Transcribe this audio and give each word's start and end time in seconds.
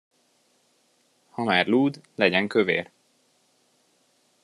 Ha 1.29 1.43
már 1.43 1.67
lúd, 1.67 2.01
legyen 2.15 2.47
kövér! 2.47 2.91